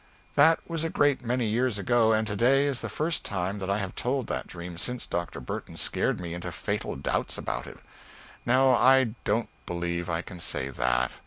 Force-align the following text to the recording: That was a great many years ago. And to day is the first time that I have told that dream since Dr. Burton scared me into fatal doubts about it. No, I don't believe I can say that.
That 0.33 0.57
was 0.67 0.83
a 0.83 0.89
great 0.89 1.23
many 1.23 1.45
years 1.45 1.77
ago. 1.77 2.11
And 2.11 2.25
to 2.25 2.35
day 2.35 2.65
is 2.65 2.81
the 2.81 2.89
first 2.89 3.23
time 3.23 3.59
that 3.59 3.69
I 3.69 3.77
have 3.77 3.93
told 3.93 4.25
that 4.25 4.47
dream 4.47 4.79
since 4.79 5.05
Dr. 5.05 5.39
Burton 5.39 5.77
scared 5.77 6.19
me 6.19 6.33
into 6.33 6.51
fatal 6.51 6.95
doubts 6.95 7.37
about 7.37 7.67
it. 7.67 7.77
No, 8.43 8.73
I 8.73 9.13
don't 9.25 9.49
believe 9.67 10.09
I 10.09 10.23
can 10.23 10.39
say 10.39 10.69
that. 10.69 11.11